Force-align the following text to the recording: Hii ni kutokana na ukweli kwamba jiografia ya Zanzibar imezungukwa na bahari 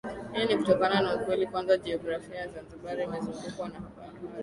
Hii 0.33 0.45
ni 0.45 0.57
kutokana 0.57 1.01
na 1.01 1.15
ukweli 1.15 1.47
kwamba 1.47 1.77
jiografia 1.77 2.35
ya 2.39 2.47
Zanzibar 2.47 2.99
imezungukwa 3.01 3.69
na 3.69 3.79
bahari 3.79 4.17